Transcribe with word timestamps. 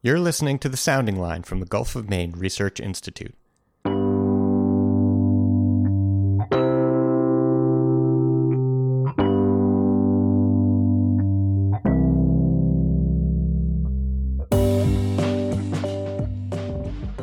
You're 0.00 0.20
listening 0.20 0.60
to 0.60 0.68
the 0.68 0.76
Sounding 0.76 1.18
Line 1.18 1.42
from 1.42 1.58
the 1.58 1.66
Gulf 1.66 1.96
of 1.96 2.08
Maine 2.08 2.30
Research 2.36 2.78
Institute. 2.78 3.34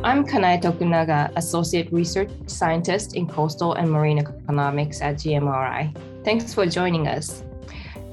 I'm 0.04 0.26
Kanae 0.26 0.62
Tokunaga, 0.62 1.32
Associate 1.38 1.90
Research 1.94 2.30
Scientist 2.48 3.16
in 3.16 3.26
Coastal 3.26 3.76
and 3.76 3.90
Marine 3.90 4.20
Economics 4.20 5.00
at 5.00 5.16
GMRI. 5.16 5.96
Thanks 6.26 6.54
for 6.54 6.66
joining 6.66 7.08
us. 7.08 7.42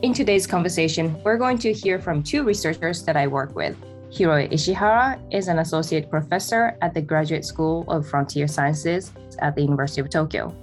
In 0.03 0.15
today's 0.15 0.47
conversation, 0.47 1.21
we're 1.25 1.37
going 1.37 1.59
to 1.59 1.73
hear 1.73 1.99
from 1.99 2.23
two 2.23 2.45
researchers 2.45 3.03
that 3.03 3.17
I 3.17 3.27
work 3.27 3.57
with. 3.57 3.77
Hiroe 4.13 4.47
Ishihara 4.53 5.19
is 5.33 5.49
an 5.49 5.61
associate 5.61 6.11
professor 6.11 6.77
at 6.83 6.93
the 6.93 7.01
Graduate 7.01 7.47
School 7.47 7.87
of 7.89 8.07
Frontier 8.07 8.47
Sciences 8.47 9.11
at 9.39 9.55
the 9.55 9.63
University 9.63 10.03
of 10.03 10.11
Tokyo. 10.11 10.55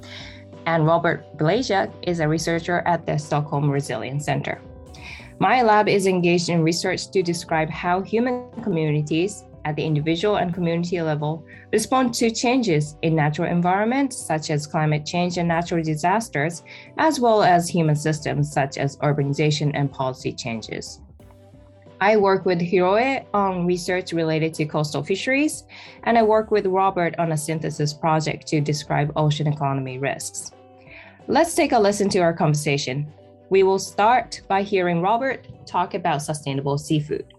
And 0.67 0.85
Robert 0.85 1.35
Blasiak 1.35 1.91
is 2.03 2.19
a 2.19 2.27
researcher 2.27 2.83
at 2.85 3.07
the 3.07 3.17
Stockholm 3.17 3.67
Resilience 3.71 4.23
Center. 4.23 4.61
My 5.39 5.63
lab 5.63 5.87
is 5.87 6.05
engaged 6.05 6.49
in 6.49 6.61
research 6.61 7.09
to 7.09 7.23
describe 7.23 7.71
how 7.71 8.03
human 8.03 8.51
communities 8.61 9.45
at 9.65 9.75
the 9.75 9.83
individual 9.83 10.35
and 10.35 10.53
community 10.53 11.01
level 11.01 11.43
respond 11.73 12.13
to 12.15 12.29
changes 12.29 12.97
in 13.01 13.15
natural 13.15 13.49
environments 13.49 14.15
such 14.15 14.51
as 14.51 14.67
climate 14.67 15.07
change 15.07 15.39
and 15.39 15.47
natural 15.47 15.83
disasters, 15.83 16.61
as 16.99 17.19
well 17.19 17.41
as 17.41 17.67
human 17.67 17.95
systems 17.95 18.53
such 18.53 18.77
as 18.77 18.97
urbanization 18.97 19.71
and 19.73 19.91
policy 19.91 20.31
changes. 20.31 21.01
I 22.01 22.15
work 22.15 22.45
with 22.45 22.61
Hiroe 22.61 23.25
on 23.33 23.65
research 23.65 24.13
related 24.13 24.53
to 24.53 24.65
coastal 24.65 25.03
fisheries, 25.03 25.65
and 26.03 26.17
I 26.17 26.23
work 26.23 26.49
with 26.49 26.65
Robert 26.65 27.13
on 27.19 27.33
a 27.33 27.37
synthesis 27.37 27.93
project 27.93 28.47
to 28.47 28.61
describe 28.61 29.11
ocean 29.17 29.47
economy 29.47 29.97
risks. 29.97 30.51
Let's 31.27 31.55
take 31.55 31.73
a 31.73 31.79
listen 31.79 32.07
to 32.09 32.19
our 32.19 32.33
conversation. 32.33 33.11
We 33.49 33.63
will 33.63 33.79
start 33.79 34.41
by 34.47 34.63
hearing 34.63 35.01
Robert 35.01 35.47
talk 35.65 35.93
about 35.93 36.21
sustainable 36.21 36.77
seafood. 36.77 37.33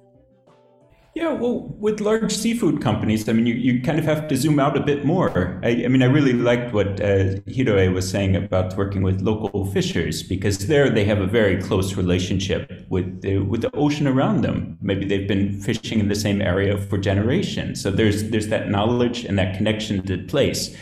Yeah, 1.13 1.33
well, 1.33 1.75
with 1.81 2.01
large 2.01 2.33
seafood 2.33 2.81
companies, 2.81 3.29
I 3.29 3.33
mean, 3.33 3.45
you, 3.45 3.55
you 3.55 3.83
kind 3.83 3.99
of 3.99 4.05
have 4.05 4.29
to 4.29 4.37
zoom 4.37 4.61
out 4.61 4.77
a 4.77 4.81
bit 4.81 5.05
more. 5.05 5.61
I, 5.65 5.85
I 5.85 5.89
mean, 5.89 6.03
I 6.03 6.07
really 6.07 6.35
liked 6.35 6.73
what 6.73 7.01
uh, 7.01 7.35
Hiroe 7.49 7.93
was 7.93 8.09
saying 8.09 8.37
about 8.37 8.77
working 8.77 9.03
with 9.03 9.21
local 9.21 9.67
fishers 9.67 10.23
because 10.23 10.69
there 10.69 10.89
they 10.89 11.05
have 11.05 11.19
a 11.19 11.27
very 11.27 11.61
close 11.61 11.97
relationship 11.97 12.87
with 12.91 13.23
the, 13.23 13.39
with 13.39 13.63
the 13.63 13.75
ocean 13.75 14.07
around 14.07 14.43
them. 14.43 14.79
Maybe 14.81 15.05
they've 15.05 15.27
been 15.27 15.61
fishing 15.61 15.99
in 15.99 16.07
the 16.07 16.15
same 16.15 16.41
area 16.41 16.79
for 16.79 16.97
generations, 16.97 17.83
so 17.83 17.91
there's 17.91 18.31
there's 18.31 18.47
that 18.49 18.71
knowledge 18.71 19.25
and 19.25 19.37
that 19.37 19.57
connection 19.57 20.07
to 20.07 20.19
place. 20.19 20.77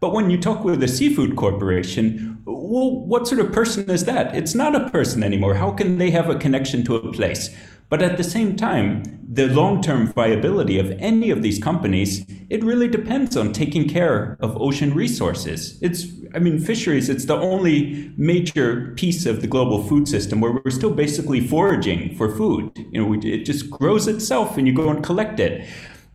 But 0.00 0.12
when 0.12 0.30
you 0.30 0.38
talk 0.40 0.64
with 0.64 0.82
a 0.82 0.88
seafood 0.88 1.36
corporation, 1.36 2.42
well, 2.44 3.06
what 3.06 3.28
sort 3.28 3.40
of 3.40 3.52
person 3.52 3.88
is 3.88 4.04
that? 4.06 4.34
It's 4.34 4.54
not 4.54 4.74
a 4.74 4.90
person 4.90 5.22
anymore. 5.22 5.54
How 5.54 5.70
can 5.70 5.98
they 5.98 6.10
have 6.10 6.28
a 6.28 6.34
connection 6.34 6.84
to 6.86 6.96
a 6.96 7.12
place? 7.12 7.50
But 7.90 8.02
at 8.02 8.16
the 8.16 8.24
same 8.24 8.56
time, 8.56 9.02
the 9.28 9.48
long 9.48 9.82
term 9.82 10.12
viability 10.12 10.78
of 10.78 10.92
any 10.92 11.30
of 11.30 11.42
these 11.42 11.58
companies, 11.58 12.24
it 12.48 12.62
really 12.62 12.86
depends 12.86 13.36
on 13.36 13.52
taking 13.52 13.88
care 13.88 14.36
of 14.40 14.56
ocean 14.60 14.94
resources. 14.94 15.76
It's, 15.82 16.06
I 16.32 16.38
mean, 16.38 16.60
fisheries, 16.60 17.08
it's 17.08 17.24
the 17.24 17.36
only 17.36 18.12
major 18.16 18.92
piece 18.96 19.26
of 19.26 19.40
the 19.40 19.48
global 19.48 19.82
food 19.82 20.06
system 20.06 20.40
where 20.40 20.52
we're 20.52 20.70
still 20.70 20.94
basically 20.94 21.40
foraging 21.40 22.14
for 22.16 22.34
food. 22.34 22.70
You 22.92 23.04
know, 23.04 23.12
it 23.12 23.44
just 23.44 23.68
grows 23.68 24.06
itself 24.06 24.56
and 24.56 24.68
you 24.68 24.72
go 24.72 24.88
and 24.88 25.02
collect 25.02 25.40
it. 25.40 25.68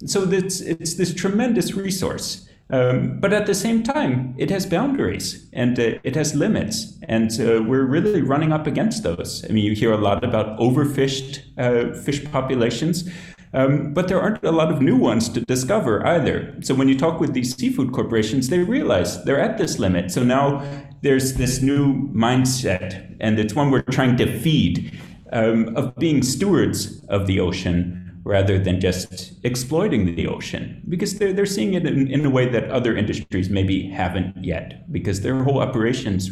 So 0.06 0.24
it's, 0.32 0.62
it's 0.62 0.96
this 0.96 1.14
tremendous 1.14 1.74
resource. 1.74 2.48
Um, 2.72 3.20
but 3.20 3.32
at 3.32 3.46
the 3.46 3.54
same 3.54 3.84
time, 3.84 4.34
it 4.38 4.50
has 4.50 4.66
boundaries 4.66 5.48
and 5.54 5.80
uh, 5.80 6.00
it 6.04 6.16
has 6.16 6.34
limits, 6.34 6.98
and 7.08 7.30
uh, 7.40 7.62
we're 7.62 7.86
really 7.86 8.22
running 8.22 8.52
up 8.52 8.66
against 8.66 9.04
those. 9.04 9.46
I 9.48 9.54
mean, 9.54 9.64
you 9.64 9.74
hear 9.74 9.94
a 9.94 9.98
lot 9.98 10.24
about 10.24 10.58
overfished 10.60 11.42
uh, 11.60 11.96
fish 12.02 12.26
populations, 12.32 13.08
um, 13.54 13.94
but 13.94 14.08
there 14.08 14.20
aren't 14.20 14.44
a 14.44 14.52
lot 14.52 14.72
of 14.72 14.82
new 14.82 14.98
ones 14.98 15.30
to 15.30 15.42
discover 15.42 16.06
either. 16.08 16.56
So 16.62 16.74
when 16.74 16.90
you 16.90 16.98
talk 16.98 17.20
with 17.20 17.34
these 17.34 17.56
seafood 17.56 17.94
corporations, 17.94 18.50
they 18.50 18.60
realize 18.60 19.24
they're 19.26 19.40
at 19.40 19.60
this 19.60 19.78
limit. 19.78 20.10
So 20.10 20.24
now 20.24 20.64
there's 21.02 21.36
this 21.36 21.62
new 21.62 22.10
mindset, 22.10 23.16
and 23.20 23.40
it's 23.40 23.54
one 23.54 23.70
we're 23.70 23.84
trying 23.84 24.18
to 24.18 24.40
feed 24.40 24.92
um, 25.32 25.76
of 25.78 25.96
being 25.98 26.24
stewards 26.24 27.06
of 27.10 27.28
the 27.28 27.40
ocean 27.40 28.05
rather 28.26 28.58
than 28.58 28.82
just 28.82 29.34
exploiting 29.44 30.16
the 30.16 30.28
ocean 30.28 30.82
because 30.90 31.20
they're, 31.20 31.32
they're 31.32 31.46
seeing 31.46 31.76
it 31.76 31.86
in, 31.86 32.08
in 32.08 32.26
a 32.26 32.30
way 32.30 32.50
that 32.50 32.70
other 32.72 32.98
industries 32.98 33.50
maybe 33.50 33.88
haven't 33.88 34.44
yet 34.44 34.92
because 34.92 35.22
their 35.22 35.44
whole 35.44 35.60
operations 35.60 36.30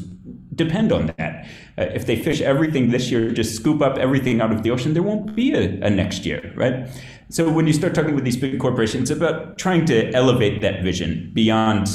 depend 0.55 0.91
on 0.91 1.13
that. 1.17 1.47
Uh, 1.77 1.83
if 1.93 2.07
they 2.07 2.15
fish 2.15 2.41
everything 2.41 2.89
this 2.89 3.11
year, 3.11 3.29
just 3.31 3.55
scoop 3.55 3.81
up 3.81 3.97
everything 3.97 4.41
out 4.41 4.51
of 4.51 4.63
the 4.63 4.71
ocean, 4.71 4.93
there 4.93 5.03
won't 5.03 5.35
be 5.35 5.53
a, 5.53 5.79
a, 5.81 5.89
next 5.89 6.25
year, 6.25 6.51
right? 6.55 6.89
So 7.29 7.49
when 7.49 7.67
you 7.67 7.73
start 7.73 7.93
talking 7.93 8.15
with 8.15 8.23
these 8.23 8.37
big 8.37 8.59
corporations 8.59 9.11
about 9.11 9.59
trying 9.59 9.85
to 9.85 10.11
elevate 10.13 10.61
that 10.61 10.83
vision 10.83 11.31
beyond 11.33 11.87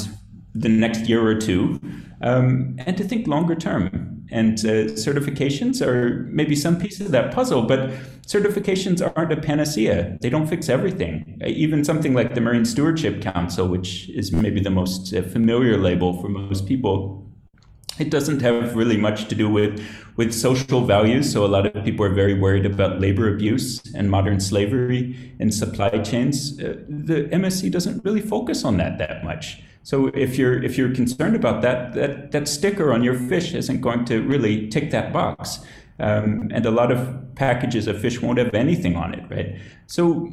the 0.55 0.69
next 0.69 1.09
year 1.09 1.25
or 1.25 1.35
two 1.35 1.79
um, 2.21 2.77
and 2.79 2.97
to 2.97 3.03
think 3.03 3.27
longer 3.27 3.55
term 3.55 4.18
and 4.31 4.59
uh, 4.59 4.93
certifications 4.95 5.85
are 5.85 6.25
maybe 6.29 6.55
some 6.55 6.79
piece 6.79 6.99
of 6.99 7.11
that 7.11 7.33
puzzle, 7.33 7.63
but 7.63 7.89
certifications 8.27 9.01
aren't 9.15 9.33
a 9.33 9.37
panacea. 9.37 10.17
They 10.21 10.29
don't 10.29 10.47
fix 10.47 10.69
everything. 10.69 11.41
Even 11.45 11.83
something 11.83 12.13
like 12.13 12.35
the 12.35 12.41
Marine 12.41 12.65
Stewardship 12.65 13.21
Council, 13.21 13.67
which 13.67 14.09
is 14.09 14.31
maybe 14.31 14.61
the 14.61 14.69
most 14.69 15.13
uh, 15.13 15.23
familiar 15.23 15.77
label 15.77 16.21
for 16.21 16.29
most 16.29 16.67
people, 16.67 17.25
it 17.97 18.09
doesn't 18.09 18.41
have 18.41 18.75
really 18.75 18.97
much 18.97 19.27
to 19.27 19.35
do 19.35 19.49
with, 19.49 19.83
with 20.15 20.33
social 20.33 20.85
values. 20.85 21.31
So 21.31 21.45
a 21.45 21.47
lot 21.47 21.65
of 21.65 21.83
people 21.83 22.05
are 22.05 22.13
very 22.13 22.33
worried 22.33 22.65
about 22.65 23.01
labor 23.01 23.33
abuse 23.33 23.81
and 23.93 24.09
modern 24.09 24.39
slavery 24.39 25.35
and 25.39 25.53
supply 25.53 25.89
chains. 25.99 26.59
Uh, 26.59 26.75
the 26.87 27.23
MSC 27.31 27.71
doesn't 27.71 28.05
really 28.05 28.21
focus 28.21 28.63
on 28.63 28.77
that 28.77 28.99
that 28.99 29.23
much. 29.23 29.61
So 29.89 30.11
if 30.13 30.37
you're 30.37 30.61
if 30.61 30.77
you're 30.77 30.93
concerned 30.93 31.35
about 31.35 31.63
that, 31.63 31.93
that 31.93 32.31
that 32.31 32.47
sticker 32.47 32.93
on 32.93 33.01
your 33.01 33.15
fish 33.15 33.55
isn't 33.55 33.81
going 33.81 34.05
to 34.05 34.21
really 34.21 34.67
tick 34.67 34.91
that 34.91 35.11
box. 35.11 35.61
Um, 35.99 36.51
and 36.53 36.63
a 36.67 36.69
lot 36.69 36.91
of 36.91 36.99
packages 37.33 37.87
of 37.87 37.99
fish 37.99 38.21
won't 38.21 38.37
have 38.37 38.53
anything 38.53 38.95
on 38.95 39.15
it, 39.15 39.23
right? 39.31 39.59
So 39.87 40.29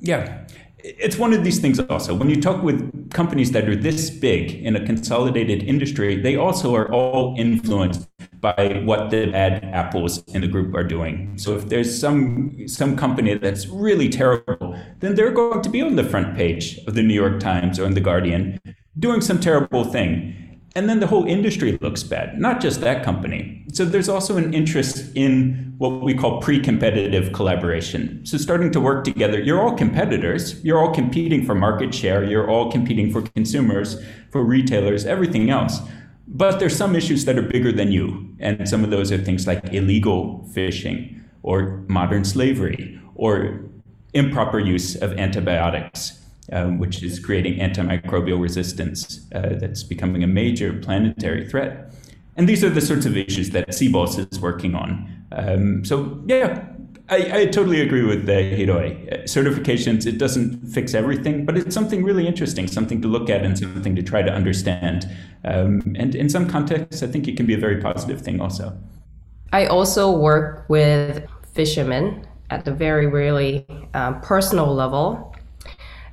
yeah, 0.00 0.44
it's 0.78 1.18
one 1.18 1.32
of 1.32 1.44
these 1.44 1.60
things 1.60 1.78
also. 1.78 2.16
When 2.16 2.28
you 2.28 2.42
talk 2.42 2.64
with 2.64 3.12
companies 3.12 3.52
that 3.52 3.68
are 3.68 3.76
this 3.76 4.10
big 4.10 4.52
in 4.52 4.74
a 4.74 4.84
consolidated 4.84 5.62
industry, 5.62 6.20
they 6.20 6.34
also 6.34 6.74
are 6.74 6.90
all 6.92 7.36
influenced 7.38 8.08
by 8.40 8.82
what 8.84 9.10
the 9.10 9.26
bad 9.26 9.64
apples 9.72 10.24
in 10.34 10.40
the 10.40 10.48
group 10.48 10.74
are 10.74 10.84
doing. 10.84 11.38
So 11.38 11.56
if 11.56 11.68
there's 11.68 11.96
some 11.96 12.66
some 12.66 12.96
company 12.96 13.34
that's 13.34 13.68
really 13.68 14.08
terrible, 14.08 14.76
then 14.98 15.14
they're 15.14 15.30
going 15.30 15.62
to 15.62 15.70
be 15.70 15.80
on 15.80 15.94
the 15.94 16.04
front 16.04 16.36
page 16.36 16.78
of 16.88 16.94
the 16.94 17.04
New 17.04 17.14
York 17.14 17.38
Times 17.38 17.78
or 17.78 17.86
in 17.86 17.94
the 17.94 18.00
Guardian 18.00 18.58
doing 18.98 19.20
some 19.20 19.40
terrible 19.40 19.84
thing. 19.84 20.34
And 20.74 20.90
then 20.90 21.00
the 21.00 21.06
whole 21.06 21.24
industry 21.24 21.78
looks 21.80 22.02
bad, 22.02 22.38
not 22.38 22.60
just 22.60 22.82
that 22.82 23.02
company. 23.02 23.64
So 23.72 23.86
there's 23.86 24.10
also 24.10 24.36
an 24.36 24.52
interest 24.52 25.10
in 25.14 25.74
what 25.78 26.02
we 26.02 26.14
call 26.14 26.42
pre 26.42 26.60
competitive 26.60 27.32
collaboration. 27.32 28.24
So 28.26 28.36
starting 28.36 28.70
to 28.72 28.80
work 28.80 29.02
together, 29.02 29.40
you're 29.40 29.60
all 29.60 29.74
competitors, 29.74 30.62
you're 30.62 30.78
all 30.78 30.92
competing 30.92 31.46
for 31.46 31.54
market 31.54 31.94
share, 31.94 32.24
you're 32.24 32.50
all 32.50 32.70
competing 32.70 33.10
for 33.10 33.22
consumers, 33.22 33.96
for 34.30 34.44
retailers, 34.44 35.06
everything 35.06 35.48
else. 35.48 35.80
But 36.28 36.58
there's 36.58 36.76
some 36.76 36.94
issues 36.94 37.24
that 37.24 37.38
are 37.38 37.42
bigger 37.42 37.72
than 37.72 37.90
you. 37.90 38.34
And 38.38 38.68
some 38.68 38.84
of 38.84 38.90
those 38.90 39.10
are 39.10 39.18
things 39.18 39.46
like 39.46 39.72
illegal 39.72 40.46
fishing 40.52 41.24
or 41.42 41.84
modern 41.88 42.24
slavery 42.24 43.00
or 43.14 43.64
improper 44.12 44.58
use 44.58 44.94
of 44.96 45.12
antibiotics 45.12 46.20
um, 46.52 46.78
which 46.78 47.02
is 47.02 47.18
creating 47.18 47.58
antimicrobial 47.58 48.40
resistance 48.40 49.26
uh, 49.34 49.54
that's 49.60 49.82
becoming 49.82 50.22
a 50.22 50.26
major 50.26 50.72
planetary 50.72 51.48
threat. 51.48 51.92
And 52.36 52.48
these 52.48 52.62
are 52.62 52.70
the 52.70 52.80
sorts 52.80 53.06
of 53.06 53.16
issues 53.16 53.50
that 53.50 53.68
SeaBOS 53.68 54.32
is 54.32 54.40
working 54.40 54.74
on. 54.74 55.24
Um, 55.32 55.84
so, 55.84 56.22
yeah, 56.26 56.66
I, 57.08 57.40
I, 57.40 57.46
totally 57.46 57.80
agree 57.80 58.02
with 58.02 58.28
uh, 58.28 58.32
Hiroe. 58.32 59.24
Certifications, 59.24 60.06
it 60.06 60.18
doesn't 60.18 60.66
fix 60.66 60.92
everything, 60.92 61.44
but 61.44 61.56
it's 61.56 61.74
something 61.74 62.04
really 62.04 62.26
interesting, 62.26 62.66
something 62.66 63.00
to 63.02 63.08
look 63.08 63.30
at 63.30 63.44
and 63.44 63.58
something 63.58 63.94
to 63.96 64.02
try 64.02 64.22
to 64.22 64.32
understand. 64.32 65.08
Um, 65.44 65.94
and 65.96 66.14
in 66.14 66.28
some 66.28 66.48
contexts, 66.48 67.02
I 67.02 67.06
think 67.06 67.28
it 67.28 67.36
can 67.36 67.46
be 67.46 67.54
a 67.54 67.58
very 67.58 67.80
positive 67.80 68.20
thing 68.20 68.40
also. 68.40 68.76
I 69.52 69.66
also 69.66 70.10
work 70.10 70.66
with 70.68 71.24
fishermen 71.54 72.26
at 72.50 72.64
the 72.64 72.72
very, 72.72 73.06
really 73.06 73.66
um, 73.94 74.20
personal 74.20 74.74
level 74.74 75.35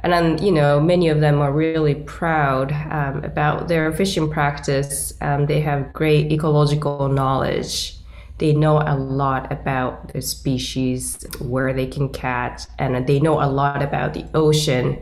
and 0.03 0.11
then 0.11 0.43
you 0.43 0.51
know 0.51 0.79
many 0.79 1.07
of 1.09 1.19
them 1.21 1.39
are 1.39 1.51
really 1.51 1.95
proud 1.95 2.71
um, 2.91 3.23
about 3.23 3.67
their 3.67 3.91
fishing 3.91 4.29
practice 4.29 5.13
um, 5.21 5.45
they 5.45 5.61
have 5.61 5.91
great 5.93 6.31
ecological 6.31 7.07
knowledge 7.07 7.97
they 8.43 8.51
know 8.51 8.79
a 8.79 8.97
lot 8.97 9.51
about 9.53 10.11
the 10.11 10.21
species, 10.21 11.25
where 11.39 11.71
they 11.71 11.87
can 11.87 12.09
catch, 12.09 12.63
and 12.77 13.07
they 13.07 13.19
know 13.21 13.41
a 13.41 13.47
lot 13.47 13.81
about 13.81 14.13
the 14.13 14.25
ocean. 14.33 15.01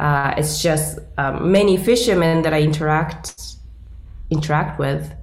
Uh, 0.00 0.34
it's 0.36 0.60
just 0.60 0.98
um, 1.16 1.52
many 1.52 1.76
fishermen 1.76 2.42
that 2.42 2.52
I 2.52 2.60
interact 2.62 3.56
interact 4.30 4.80
with, 4.80 5.14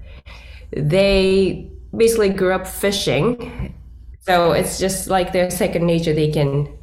they 0.72 1.70
basically 1.94 2.30
grew 2.30 2.54
up 2.54 2.66
fishing, 2.66 3.76
so 4.22 4.54
it's 4.54 4.80
just 4.80 5.10
like 5.10 5.34
their 5.34 5.50
second 5.50 5.86
nature. 5.86 6.14
They 6.14 6.32
can 6.32 6.79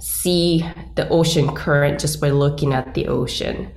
see 0.00 0.68
the 0.94 1.08
ocean 1.08 1.54
current 1.54 2.00
just 2.00 2.20
by 2.20 2.30
looking 2.30 2.72
at 2.72 2.94
the 2.94 3.08
ocean, 3.08 3.70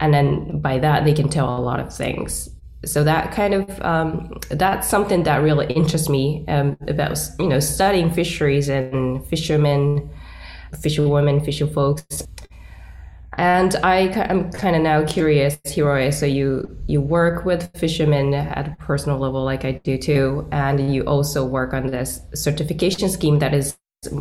and 0.00 0.14
then 0.14 0.60
by 0.60 0.78
that 0.78 1.04
they 1.04 1.12
can 1.12 1.28
tell 1.28 1.58
a 1.58 1.60
lot 1.60 1.80
of 1.80 1.94
things 1.94 2.50
so 2.84 3.02
that 3.04 3.32
kind 3.32 3.54
of 3.54 3.82
um, 3.82 4.38
that's 4.50 4.88
something 4.88 5.24
that 5.24 5.38
really 5.38 5.66
interests 5.66 6.08
me 6.08 6.44
um, 6.48 6.76
about 6.86 7.18
you 7.38 7.48
know 7.48 7.60
studying 7.60 8.10
fisheries 8.10 8.68
and 8.68 9.24
fishermen, 9.26 10.08
fisherwomen, 10.80 11.44
fisher 11.44 11.66
folks. 11.66 12.26
And 13.36 13.76
I 13.84 14.08
am 14.30 14.50
kind 14.50 14.74
of 14.74 14.82
now 14.82 15.04
curious, 15.04 15.56
Hiroe. 15.64 16.12
So 16.12 16.26
you 16.26 16.76
you 16.86 17.00
work 17.00 17.44
with 17.44 17.70
fishermen 17.76 18.34
at 18.34 18.68
a 18.68 18.76
personal 18.78 19.18
level, 19.18 19.44
like 19.44 19.64
I 19.64 19.72
do 19.72 19.98
too, 19.98 20.48
and 20.52 20.92
you 20.92 21.02
also 21.02 21.44
work 21.44 21.72
on 21.74 21.88
this 21.88 22.20
certification 22.34 23.08
scheme 23.08 23.40
that 23.40 23.54
is 23.54 23.76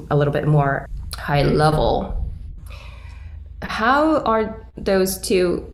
a 0.09 0.15
little 0.15 0.33
bit 0.33 0.47
more 0.47 0.87
high 1.15 1.43
level. 1.43 2.25
How 3.61 4.21
are 4.21 4.69
those 4.77 5.19
two 5.19 5.73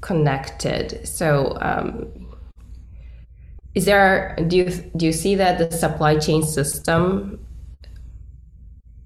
connected. 0.00 1.06
So, 1.06 1.56
um, 1.60 2.08
is 3.74 3.84
there 3.84 4.36
do 4.48 4.56
you 4.56 4.70
do 4.96 5.06
you 5.06 5.12
see 5.12 5.34
that 5.36 5.58
the 5.58 5.76
supply 5.76 6.18
chain 6.18 6.42
system 6.42 7.46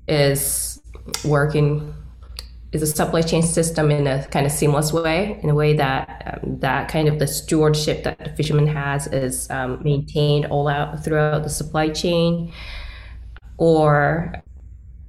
is 0.09 0.81
working? 1.25 1.95
Is 2.73 2.81
the 2.81 2.87
supply 2.89 3.23
chain 3.23 3.43
system 3.43 3.91
in 3.91 4.07
a 4.07 4.27
kind 4.29 4.47
of 4.47 4.53
seamless 4.53 4.93
way, 4.93 5.39
in 5.43 5.51
a 5.51 5.55
way 5.55 5.75
that 5.75 6.41
um, 6.43 6.59
that 6.61 6.89
kind 6.89 7.09
of 7.09 7.19
the 7.19 7.27
stewardship 7.27 8.03
that 8.05 8.19
the 8.19 8.31
fisherman 8.31 8.67
has 8.67 9.07
is 9.09 9.49
um, 9.51 9.83
maintained 9.85 10.47
all 10.47 10.67
out 10.67 11.05
throughout 11.05 11.45
the 11.45 11.51
supply 11.51 11.91
chain, 11.91 12.53
or 13.59 14.43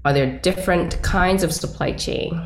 are 0.04 0.14
there 0.14 0.40
different 0.40 1.02
kinds 1.02 1.44
of 1.44 1.52
supply 1.52 1.92
chain? 1.92 2.42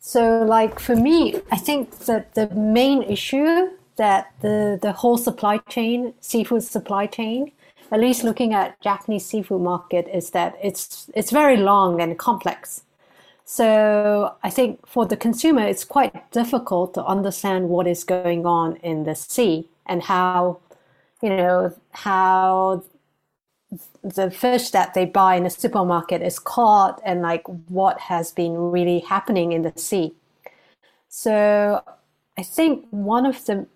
So, 0.00 0.42
like 0.42 0.78
for 0.78 0.96
me, 0.96 1.40
I 1.50 1.56
think 1.56 1.98
that 2.06 2.34
the 2.34 2.48
main 2.50 3.02
issue 3.02 3.70
that 3.96 4.32
the 4.40 4.78
the 4.80 4.92
whole 4.92 5.16
supply 5.16 5.58
chain, 5.68 6.14
seafood 6.20 6.62
supply 6.62 7.06
chain, 7.06 7.52
at 7.90 8.00
least 8.00 8.24
looking 8.24 8.52
at 8.52 8.80
Japanese 8.80 9.24
seafood 9.24 9.62
market, 9.62 10.08
is 10.12 10.30
that 10.30 10.56
it's 10.62 11.10
it's 11.14 11.30
very 11.30 11.56
long 11.56 12.00
and 12.00 12.18
complex. 12.18 12.82
So 13.44 14.34
I 14.42 14.50
think 14.50 14.86
for 14.86 15.06
the 15.06 15.16
consumer, 15.16 15.62
it's 15.62 15.84
quite 15.84 16.30
difficult 16.32 16.94
to 16.94 17.04
understand 17.04 17.68
what 17.68 17.86
is 17.86 18.02
going 18.02 18.46
on 18.46 18.76
in 18.76 19.04
the 19.04 19.14
sea 19.14 19.68
and 19.86 20.02
how, 20.02 20.60
you 21.22 21.28
know, 21.28 21.74
how 21.92 22.82
the 24.02 24.30
fish 24.30 24.70
that 24.70 24.94
they 24.94 25.04
buy 25.04 25.36
in 25.36 25.44
the 25.44 25.50
supermarket 25.50 26.22
is 26.22 26.38
caught 26.38 27.00
and 27.04 27.22
like 27.22 27.42
what 27.68 27.98
has 28.00 28.32
been 28.32 28.56
really 28.56 29.00
happening 29.00 29.52
in 29.52 29.62
the 29.62 29.72
sea. 29.76 30.14
So 31.08 31.82
I 32.36 32.42
think 32.42 32.86
one 32.90 33.26
of 33.26 33.44
the 33.46 33.66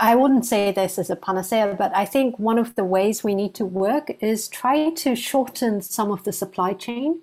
I 0.00 0.14
wouldn't 0.14 0.46
say 0.46 0.72
this 0.72 0.96
is 0.96 1.10
a 1.10 1.16
panacea, 1.16 1.74
but 1.78 1.94
I 1.94 2.06
think 2.06 2.38
one 2.38 2.58
of 2.58 2.74
the 2.74 2.84
ways 2.84 3.22
we 3.22 3.34
need 3.34 3.54
to 3.56 3.66
work 3.66 4.16
is 4.20 4.48
try 4.48 4.90
to 4.90 5.14
shorten 5.14 5.82
some 5.82 6.10
of 6.10 6.24
the 6.24 6.32
supply 6.32 6.72
chain 6.72 7.20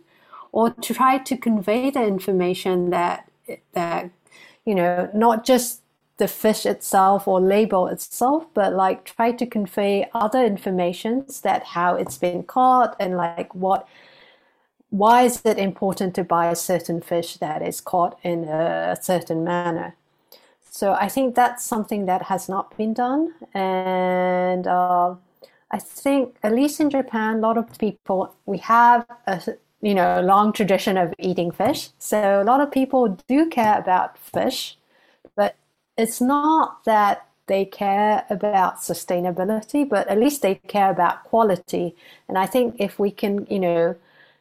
or 0.51 0.69
to 0.69 0.93
try 0.93 1.17
to 1.17 1.37
convey 1.37 1.89
the 1.89 2.03
information 2.03 2.91
that 2.91 3.27
that 3.73 4.11
you 4.65 4.75
know 4.75 5.09
not 5.13 5.43
just 5.43 5.80
the 6.21 6.27
fish 6.27 6.67
itself 6.67 7.27
or 7.27 7.41
label 7.41 7.87
itself, 7.87 8.45
but 8.53 8.73
like 8.73 9.03
try 9.03 9.31
to 9.31 9.45
convey 9.47 10.07
other 10.13 10.45
informations 10.45 11.41
that 11.41 11.63
how 11.63 11.95
it's 11.95 12.19
been 12.19 12.43
caught 12.43 12.95
and 12.99 13.17
like 13.17 13.55
what 13.55 13.87
why 14.91 15.23
is 15.23 15.41
it 15.45 15.57
important 15.57 16.13
to 16.13 16.23
buy 16.23 16.45
a 16.51 16.55
certain 16.55 17.01
fish 17.01 17.37
that 17.37 17.63
is 17.63 17.81
caught 17.81 18.19
in 18.23 18.43
a 18.43 18.95
certain 19.01 19.43
manner. 19.43 19.95
So 20.69 20.93
I 20.93 21.07
think 21.09 21.33
that's 21.33 21.63
something 21.65 22.05
that 22.05 22.21
has 22.23 22.47
not 22.47 22.77
been 22.77 22.93
done, 22.93 23.33
and 23.55 24.67
uh, 24.67 25.15
I 25.71 25.79
think 25.79 26.37
at 26.43 26.53
least 26.53 26.79
in 26.79 26.91
Japan, 26.91 27.37
a 27.37 27.39
lot 27.47 27.57
of 27.57 27.65
people 27.79 28.35
we 28.45 28.59
have 28.59 29.07
a 29.25 29.41
you 29.81 29.95
know 29.95 30.21
long 30.21 30.53
tradition 30.53 30.97
of 30.97 31.15
eating 31.17 31.51
fish. 31.51 31.89
So 31.97 32.41
a 32.43 32.47
lot 32.51 32.61
of 32.61 32.69
people 32.71 33.17
do 33.27 33.49
care 33.49 33.79
about 33.79 34.19
fish, 34.19 34.77
but 35.35 35.55
it's 36.01 36.21
not 36.21 36.83
that 36.85 37.27
they 37.47 37.65
care 37.65 38.25
about 38.29 38.77
sustainability, 38.77 39.87
but 39.87 40.07
at 40.07 40.19
least 40.19 40.41
they 40.41 40.55
care 40.55 40.89
about 40.89 41.23
quality. 41.25 41.95
And 42.27 42.37
I 42.37 42.45
think 42.45 42.75
if 42.79 42.97
we 42.97 43.11
can, 43.11 43.45
you 43.49 43.59
know, 43.59 43.95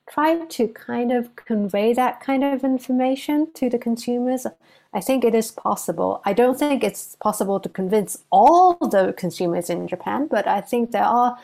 try 0.08 0.44
to 0.44 0.68
kind 0.68 1.12
of 1.12 1.34
convey 1.36 1.92
that 1.94 2.20
kind 2.20 2.42
of 2.44 2.64
information 2.64 3.52
to 3.54 3.70
the 3.70 3.78
consumers, 3.78 4.46
I 4.92 5.00
think 5.00 5.24
it 5.24 5.34
is 5.34 5.52
possible. 5.52 6.20
I 6.24 6.32
don't 6.32 6.58
think 6.58 6.82
it's 6.82 7.16
possible 7.20 7.60
to 7.60 7.68
convince 7.68 8.18
all 8.30 8.74
the 8.74 9.14
consumers 9.16 9.70
in 9.70 9.86
Japan, 9.86 10.26
but 10.26 10.48
I 10.48 10.60
think 10.60 10.90
there 10.90 11.04
are, 11.04 11.38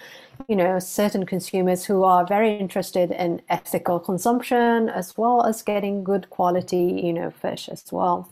you 0.48 0.56
know, 0.56 0.80
certain 0.80 1.24
consumers 1.26 1.84
who 1.84 2.02
are 2.02 2.26
very 2.26 2.56
interested 2.56 3.12
in 3.12 3.40
ethical 3.48 4.00
consumption 4.00 4.88
as 4.88 5.16
well 5.16 5.44
as 5.46 5.62
getting 5.62 6.02
good 6.02 6.28
quality, 6.30 7.00
you 7.04 7.12
know, 7.12 7.30
fish 7.30 7.68
as 7.68 7.84
well. 7.92 8.28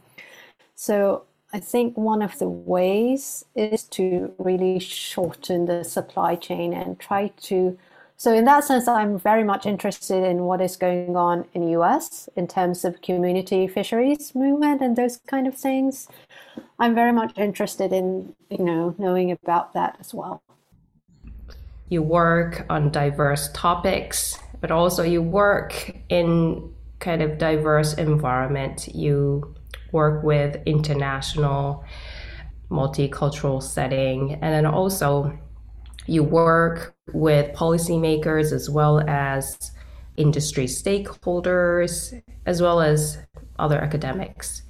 So 0.75 1.25
I 1.55 1.61
think 1.61 1.97
one 1.97 2.21
of 2.21 2.37
the 2.41 2.49
ways 2.49 3.45
is 3.55 3.85
to 3.91 4.35
really 4.39 4.81
shorten 4.81 5.67
the 5.67 5.85
supply 5.85 6.35
chain 6.35 6.75
and 6.75 6.99
try 6.99 7.29
to. 7.43 7.79
So 8.17 8.35
in 8.35 8.45
that 8.47 8.65
sense, 8.65 8.89
I'm 8.89 9.21
very 9.21 9.45
much 9.45 9.65
interested 9.65 10.25
in 10.25 10.43
what 10.47 10.61
is 10.61 10.75
going 10.77 11.15
on 11.15 11.45
in 11.55 11.65
the 11.65 11.71
US 11.81 12.29
in 12.35 12.49
terms 12.49 12.85
of 12.85 13.01
community 13.03 13.69
fisheries 13.69 14.35
movement 14.35 14.83
and 14.83 14.97
those 14.97 15.19
kind 15.29 15.47
of 15.47 15.55
things. 15.55 16.09
I'm 16.81 16.93
very 16.93 17.13
much 17.13 17.39
interested 17.39 17.93
in 17.93 18.35
you 18.51 18.65
know 18.65 18.97
knowing 18.99 19.31
about 19.31 19.75
that 19.75 19.97
as 20.01 20.13
well. 20.13 20.43
You 21.89 22.03
work 22.03 22.67
on 22.69 22.91
diverse 22.91 23.49
topics, 23.53 24.41
but 24.61 24.73
also 24.73 25.05
you 25.05 25.23
work 25.23 25.95
in 26.09 26.75
kind 26.99 27.23
of 27.23 27.39
diverse 27.39 27.95
environment. 27.95 28.89
You 28.93 29.55
work 29.95 30.23
with 30.23 30.61
international 30.67 31.85
multicultural 32.71 33.63
setting. 33.63 34.33
And 34.43 34.53
then 34.53 34.67
also 34.67 35.33
you 36.07 36.23
work 36.23 36.95
with 37.13 37.55
policymakers 37.55 38.53
as 38.53 38.69
well 38.69 39.01
as 39.09 39.73
industry 40.17 40.67
stakeholders 40.67 42.21
as 42.45 42.61
well 42.61 42.81
as 42.81 43.19
other 43.59 43.79
academics. 43.79 44.63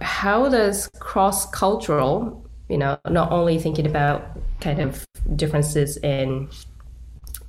How 0.00 0.48
does 0.48 0.88
cross-cultural 0.98 2.44
you 2.68 2.78
know 2.78 2.98
not 3.08 3.32
only 3.32 3.58
thinking 3.58 3.86
about 3.86 4.36
kind 4.60 4.80
of 4.80 5.06
differences 5.36 5.96
in 5.98 6.48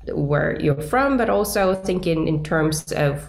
where 0.08 0.60
you're 0.62 0.82
from 0.82 1.18
but 1.18 1.30
also 1.30 1.76
thinking 1.76 2.28
in 2.28 2.42
terms 2.44 2.92
of 2.94 3.28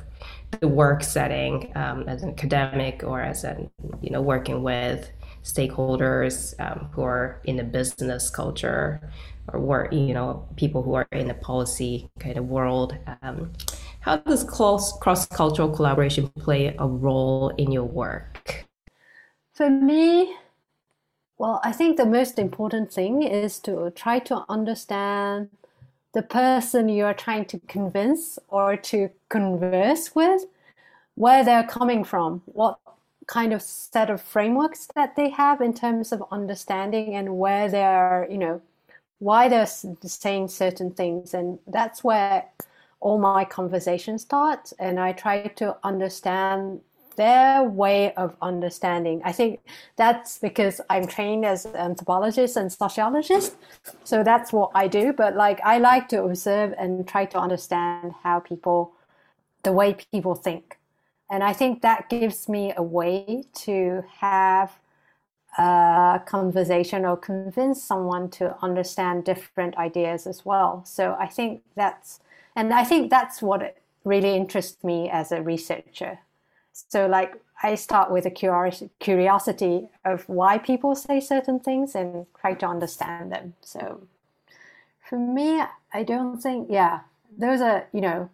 the 0.59 0.69
work 0.69 1.03
setting 1.03 1.73
um, 1.77 2.09
as 2.09 2.23
an 2.23 2.31
academic 2.31 3.03
or 3.05 3.21
as 3.21 3.45
a 3.45 3.69
you 4.01 4.11
know 4.11 4.21
working 4.21 4.63
with 4.63 5.11
stakeholders 5.45 6.55
um, 6.61 6.89
who 6.93 7.03
are 7.03 7.41
in 7.45 7.57
the 7.57 7.65
business 7.65 8.31
culture 8.31 9.11
or 9.53 9.61
work 9.61 9.93
you 9.93 10.13
know 10.13 10.47
people 10.57 10.83
who 10.83 10.95
are 10.95 11.07
in 11.13 11.29
the 11.29 11.35
policy 11.35 12.11
kind 12.19 12.37
of 12.37 12.47
world 12.47 12.97
um, 13.23 13.53
how 14.01 14.17
does 14.17 14.45
cross 14.45 15.27
cultural 15.29 15.69
collaboration 15.69 16.29
play 16.29 16.75
a 16.79 16.87
role 16.87 17.51
in 17.59 17.71
your 17.71 17.85
work? 17.85 18.67
For 19.53 19.71
me 19.71 20.37
well 21.41 21.61
i 21.65 21.73
think 21.73 21.97
the 21.97 22.07
most 22.07 22.39
important 22.39 22.93
thing 22.93 23.23
is 23.23 23.59
to 23.59 23.91
try 23.97 24.19
to 24.19 24.45
understand 24.49 25.49
the 26.13 26.23
person 26.23 26.89
you 26.89 27.05
are 27.05 27.15
trying 27.15 27.45
to 27.47 27.59
convince 27.69 28.39
or 28.49 28.77
to 28.77 29.11
converse 29.29 30.15
with, 30.15 30.45
where 31.15 31.45
they're 31.45 31.67
coming 31.67 32.05
from, 32.05 32.43
what 32.47 32.79
kind 33.27 33.53
of 33.53 33.63
set 33.63 34.11
of 34.11 34.21
frameworks 34.21 34.89
that 34.95 35.15
they 35.15 35.29
have 35.29 35.61
in 35.61 35.73
terms 35.73 36.13
of 36.13 36.25
understanding 36.33 37.15
and 37.15 37.39
where 37.39 37.69
they're, 37.69 38.27
you 38.31 38.39
know, 38.39 38.61
why 39.21 39.49
they're 39.49 39.67
saying 39.67 40.49
certain 40.49 40.91
things. 40.91 41.35
And 41.35 41.59
that's 41.67 42.03
where 42.03 42.45
all 43.01 43.19
my 43.19 43.45
conversations 43.45 44.23
start. 44.23 44.73
And 44.79 44.99
I 44.99 45.13
try 45.13 45.43
to 45.47 45.77
understand 45.85 46.81
their 47.17 47.63
way 47.63 48.13
of 48.15 48.37
understanding. 48.41 49.21
I 49.25 49.33
think 49.33 49.61
that's 49.97 50.39
because 50.39 50.81
I'm 50.89 51.07
trained 51.07 51.45
as 51.45 51.67
an 51.67 51.77
anthropologist 51.77 52.57
and 52.57 52.73
sociologist. 52.73 53.57
So 54.05 54.23
that's 54.23 54.53
what 54.53 54.71
I 54.75 54.89
do. 54.89 55.13
But 55.13 55.37
like 55.37 55.61
I 55.65 55.79
like 55.79 56.09
to 56.09 56.23
observe 56.25 56.75
and 56.79 57.07
try 57.07 57.25
to 57.27 57.39
understand 57.39 58.15
how 58.23 58.41
people, 58.41 58.93
the 59.63 59.73
way 59.73 59.97
people 60.13 60.35
think. 60.35 60.79
And 61.31 61.45
I 61.45 61.53
think 61.53 61.83
that 61.83 62.09
gives 62.09 62.49
me 62.49 62.73
a 62.77 62.83
way 62.83 63.45
to 63.67 64.03
have 64.19 64.79
a 65.59 66.21
conversation 66.27 67.05
or 67.05 67.17
convince 67.17 67.83
someone 67.83 68.31
to 68.31 68.57
understand 68.63 69.25
different 69.25 69.77
ideas 69.77 70.27
as 70.27 70.45
well. 70.45 70.83
So 70.85 71.17
I 71.19 71.27
think 71.27 71.63
that's, 71.77 72.21
and 72.57 72.73
I 72.73 72.85
think 72.85 73.11
that's 73.11 73.43
what 73.43 73.77
really 74.05 74.35
interests 74.35 74.83
me 74.83 75.11
as 75.11 75.31
a 75.31 75.43
researcher 75.43 76.19
so 76.73 77.07
like 77.07 77.35
I 77.63 77.75
start 77.75 78.11
with 78.11 78.25
a 78.27 78.31
curiosity 78.31 79.89
of 80.05 80.29
why 80.29 80.59
people 80.59 80.95
say 80.95 81.21
certain 81.21 81.61
things 81.61 81.95
and 81.95 82.27
try 82.41 82.55
to 82.55 82.67
understand 82.67 83.33
them. 83.33 83.55
So 83.61 84.03
for 85.09 85.19
me, 85.19 85.63
I 85.93 86.03
don't 86.03 86.39
think, 86.41 86.69
yeah, 86.71 87.01
those 87.37 87.61
are, 87.61 87.87
you 87.93 88.01
know, 88.01 88.31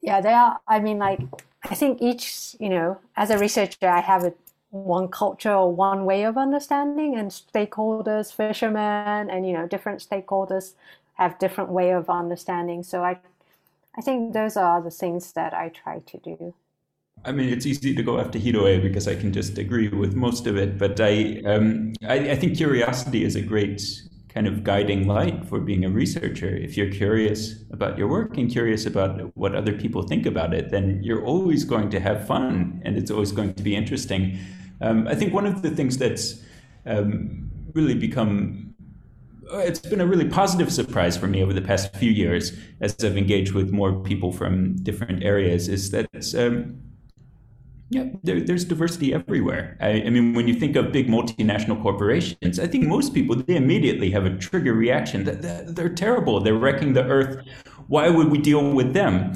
yeah, 0.00 0.20
they 0.20 0.32
are, 0.32 0.60
I 0.68 0.78
mean, 0.80 0.98
like, 0.98 1.20
I 1.64 1.74
think 1.74 2.00
each, 2.02 2.54
you 2.60 2.68
know, 2.68 2.98
as 3.16 3.30
a 3.30 3.38
researcher, 3.38 3.88
I 3.88 4.00
have 4.00 4.24
a, 4.24 4.34
one 4.70 5.08
culture 5.08 5.52
or 5.52 5.72
one 5.72 6.04
way 6.04 6.24
of 6.24 6.36
understanding 6.36 7.16
and 7.16 7.30
stakeholders, 7.30 8.32
fishermen, 8.32 9.30
and, 9.30 9.46
you 9.46 9.52
know, 9.52 9.66
different 9.66 10.00
stakeholders 10.00 10.74
have 11.14 11.38
different 11.38 11.70
way 11.70 11.90
of 11.90 12.10
understanding. 12.10 12.82
So 12.82 13.02
I, 13.04 13.18
I 13.96 14.00
think 14.00 14.32
those 14.32 14.56
are 14.56 14.82
the 14.82 14.90
things 14.90 15.32
that 15.32 15.54
I 15.54 15.68
try 15.68 16.00
to 16.00 16.18
do. 16.18 16.54
I 17.26 17.32
mean, 17.32 17.48
it's 17.48 17.64
easy 17.64 17.94
to 17.94 18.02
go 18.02 18.18
after 18.20 18.38
Hiroe 18.38 18.82
because 18.82 19.08
I 19.08 19.14
can 19.14 19.32
just 19.32 19.56
agree 19.56 19.88
with 19.88 20.14
most 20.14 20.46
of 20.46 20.56
it. 20.56 20.78
But 20.78 21.00
I, 21.00 21.40
um, 21.46 21.94
I, 22.06 22.32
I, 22.32 22.36
think 22.36 22.56
curiosity 22.56 23.24
is 23.24 23.34
a 23.34 23.40
great 23.40 23.82
kind 24.28 24.46
of 24.46 24.62
guiding 24.62 25.06
light 25.06 25.46
for 25.46 25.58
being 25.58 25.86
a 25.86 25.88
researcher. 25.88 26.54
If 26.54 26.76
you're 26.76 26.90
curious 26.90 27.62
about 27.70 27.96
your 27.96 28.08
work 28.08 28.36
and 28.36 28.50
curious 28.50 28.84
about 28.84 29.34
what 29.36 29.54
other 29.54 29.72
people 29.72 30.02
think 30.02 30.26
about 30.26 30.52
it, 30.52 30.70
then 30.70 31.02
you're 31.02 31.24
always 31.24 31.64
going 31.64 31.88
to 31.90 32.00
have 32.00 32.26
fun 32.26 32.82
and 32.84 32.98
it's 32.98 33.10
always 33.10 33.32
going 33.32 33.54
to 33.54 33.62
be 33.62 33.74
interesting. 33.74 34.38
Um, 34.82 35.08
I 35.08 35.14
think 35.14 35.32
one 35.32 35.46
of 35.46 35.62
the 35.62 35.70
things 35.70 35.96
that's 35.96 36.42
um, 36.84 37.50
really 37.72 37.94
become 37.94 38.74
it's 39.52 39.78
been 39.78 40.00
a 40.00 40.06
really 40.06 40.26
positive 40.26 40.72
surprise 40.72 41.18
for 41.18 41.26
me 41.26 41.42
over 41.42 41.52
the 41.52 41.60
past 41.60 41.94
few 41.96 42.10
years 42.10 42.56
as 42.80 42.96
I've 43.04 43.18
engaged 43.18 43.52
with 43.52 43.70
more 43.70 43.92
people 43.92 44.32
from 44.32 44.76
different 44.76 45.22
areas 45.22 45.68
is 45.68 45.90
that 45.90 46.08
um, 46.34 46.80
yeah, 47.94 48.06
there, 48.24 48.40
there's 48.40 48.64
diversity 48.64 49.14
everywhere. 49.14 49.76
I, 49.80 50.02
I, 50.02 50.10
mean, 50.10 50.34
when 50.34 50.48
you 50.48 50.54
think 50.54 50.74
of 50.74 50.90
big 50.90 51.06
multinational 51.06 51.80
corporations, 51.80 52.58
I 52.58 52.66
think 52.66 52.86
most 52.86 53.14
people 53.14 53.36
they 53.36 53.56
immediately 53.56 54.10
have 54.10 54.26
a 54.26 54.36
trigger 54.36 54.74
reaction 54.74 55.24
that, 55.24 55.42
that 55.42 55.76
they're 55.76 55.94
terrible. 55.94 56.40
They're 56.40 56.54
wrecking 56.54 56.94
the 56.94 57.04
earth. 57.04 57.46
Why 57.86 58.08
would 58.08 58.30
we 58.30 58.38
deal 58.38 58.72
with 58.72 58.94
them? 58.94 59.34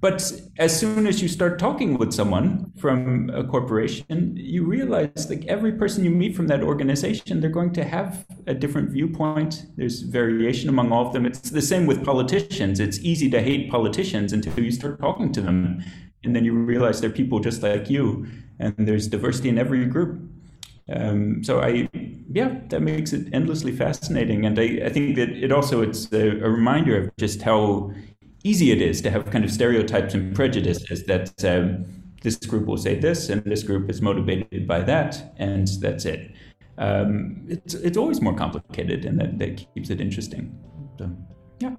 But 0.00 0.32
as 0.58 0.78
soon 0.78 1.08
as 1.08 1.20
you 1.20 1.26
start 1.28 1.58
talking 1.58 1.98
with 1.98 2.12
someone 2.12 2.72
from 2.78 3.30
a 3.30 3.42
corporation, 3.42 4.36
you 4.36 4.64
realize 4.64 5.28
like 5.28 5.44
every 5.46 5.72
person 5.72 6.04
you 6.04 6.10
meet 6.10 6.36
from 6.36 6.46
that 6.46 6.62
organization, 6.62 7.40
they're 7.40 7.50
going 7.50 7.72
to 7.72 7.84
have 7.84 8.24
a 8.46 8.54
different 8.54 8.90
viewpoint. 8.90 9.66
There's 9.76 10.02
variation 10.02 10.68
among 10.68 10.92
all 10.92 11.08
of 11.08 11.12
them. 11.12 11.26
It's 11.26 11.50
the 11.50 11.60
same 11.60 11.86
with 11.86 12.04
politicians. 12.04 12.78
It's 12.78 13.00
easy 13.00 13.28
to 13.30 13.42
hate 13.42 13.72
politicians 13.72 14.32
until 14.32 14.62
you 14.62 14.70
start 14.70 15.00
talking 15.00 15.32
to 15.32 15.40
them 15.40 15.82
and 16.24 16.34
then 16.34 16.44
you 16.44 16.52
realize 16.52 17.00
they're 17.00 17.10
people 17.10 17.40
just 17.40 17.62
like 17.62 17.88
you, 17.90 18.26
and 18.58 18.74
there's 18.76 19.08
diversity 19.08 19.48
in 19.48 19.58
every 19.58 19.84
group. 19.86 20.20
Um, 20.90 21.44
so 21.44 21.60
I, 21.60 21.88
yeah, 22.32 22.60
that 22.68 22.80
makes 22.80 23.12
it 23.12 23.28
endlessly 23.32 23.72
fascinating, 23.72 24.46
and 24.46 24.58
I, 24.58 24.80
I 24.86 24.88
think 24.88 25.16
that 25.16 25.30
it 25.30 25.52
also 25.52 25.82
it's 25.82 26.10
a, 26.12 26.30
a, 26.40 26.50
reminder 26.50 26.96
of 26.96 27.10
just 27.18 27.42
how 27.42 27.92
easy 28.42 28.72
it 28.72 28.80
is 28.80 29.02
to 29.02 29.10
have 29.10 29.30
kind 29.30 29.44
of 29.44 29.50
stereotypes 29.50 30.14
and 30.14 30.34
prejudices 30.34 31.04
that 31.04 31.44
um, 31.44 31.84
this 32.22 32.36
group 32.36 32.66
will 32.66 32.78
say 32.78 32.98
this, 32.98 33.28
and 33.28 33.44
this 33.44 33.62
group 33.62 33.90
is 33.90 34.00
motivated 34.00 34.66
by 34.66 34.80
that, 34.80 35.34
and 35.36 35.68
that's 35.80 36.06
it. 36.06 36.32
Um, 36.78 37.44
it's 37.48 37.74
it's 37.74 37.98
always 37.98 38.22
more 38.22 38.34
complicated, 38.34 39.04
and 39.04 39.20
that, 39.20 39.38
that 39.38 39.66
keeps 39.74 39.90
it 39.90 40.00
interesting. 40.00 40.56
So, 40.98 41.10
yeah. 41.60 41.74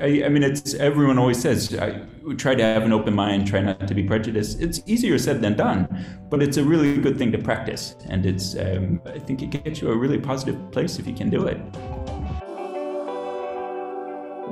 I, 0.00 0.24
I, 0.24 0.28
mean, 0.28 0.42
it's 0.42 0.74
everyone 0.74 1.18
always 1.18 1.40
says, 1.40 1.76
I 1.78 2.02
try 2.36 2.56
to 2.56 2.62
have 2.62 2.82
an 2.82 2.92
open 2.92 3.14
mind, 3.14 3.46
try 3.46 3.60
not 3.60 3.86
to 3.86 3.94
be 3.94 4.02
prejudiced. 4.02 4.60
It's 4.60 4.80
easier 4.86 5.18
said 5.18 5.40
than 5.40 5.56
done, 5.56 5.88
but 6.30 6.42
it's 6.42 6.56
a 6.56 6.64
really 6.64 6.96
good 6.96 7.16
thing 7.16 7.30
to 7.32 7.38
practice. 7.38 7.94
And 8.08 8.26
it's, 8.26 8.56
um, 8.56 9.00
I 9.06 9.20
think 9.20 9.42
it 9.42 9.50
gets 9.50 9.80
you 9.80 9.90
a 9.90 9.96
really 9.96 10.18
positive 10.18 10.72
place 10.72 10.98
if 10.98 11.06
you 11.06 11.14
can 11.14 11.30
do 11.30 11.46
it. 11.46 11.58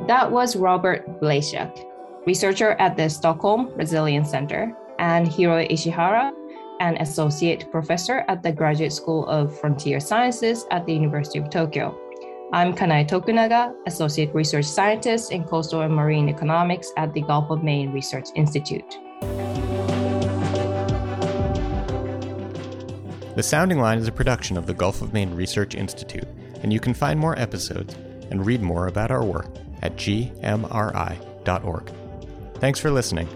That 0.07 0.31
was 0.31 0.55
Robert 0.55 1.21
Blasiak, 1.21 1.87
researcher 2.27 2.73
at 2.73 2.97
the 2.97 3.09
Stockholm 3.09 3.73
Resilience 3.77 4.31
Center, 4.31 4.77
and 4.99 5.27
Hiroe 5.27 5.69
Ishihara, 5.69 6.33
an 6.81 6.97
associate 6.99 7.71
professor 7.71 8.25
at 8.29 8.43
the 8.43 8.53
Graduate 8.53 8.93
School 8.93 9.27
of 9.27 9.59
Frontier 9.59 9.99
Sciences 9.99 10.67
at 10.71 10.87
the 10.87 10.93
University 10.93 11.39
of 11.39 11.51
Tokyo. 11.51 12.02
I'm 12.55 12.75
Kanae 12.75 13.09
Tokunaga, 13.09 13.75
Associate 13.87 14.31
Research 14.35 14.67
Scientist 14.67 15.33
in 15.33 15.43
Coastal 15.45 15.81
and 15.81 15.95
Marine 15.95 16.29
Economics 16.29 16.93
at 16.99 17.15
the 17.15 17.23
Gulf 17.23 17.49
of 17.49 17.63
Maine 17.63 17.95
Research 17.95 18.29
Institute. 18.35 18.99
The 23.35 23.43
Sounding 23.43 23.79
Line 23.79 23.97
is 23.97 24.07
a 24.07 24.13
production 24.13 24.59
of 24.59 24.67
the 24.67 24.75
Gulf 24.75 25.01
of 25.01 25.15
Maine 25.15 25.35
Research 25.35 25.75
Institute, 25.75 26.29
and 26.63 26.71
you 26.71 26.79
can 26.79 26.93
find 26.93 27.19
more 27.19 27.39
episodes 27.39 27.97
and 28.31 28.45
read 28.45 28.61
more 28.61 28.87
about 28.87 29.11
our 29.11 29.25
work 29.25 29.49
at 29.81 29.97
gmri.org. 29.97 31.93
Thanks 32.57 32.79
for 32.79 32.91
listening. 32.91 33.29